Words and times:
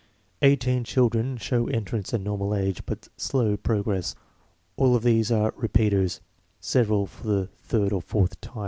"Eighteen 0.41 0.83
children 0.83 1.37
show 1.37 1.67
entrance 1.67 2.11
at 2.11 2.21
normal 2.21 2.55
age, 2.55 2.81
but 2.87 3.07
slow 3.17 3.55
progress. 3.55 4.15
All 4.75 4.95
of 4.95 5.03
these 5.03 5.31
are 5.31 5.53
repeaters, 5.55 6.21
several 6.59 7.05
for 7.05 7.27
the 7.27 7.45
third 7.53 7.93
or 7.93 8.01
fourth 8.01 8.41
time. 8.41 8.59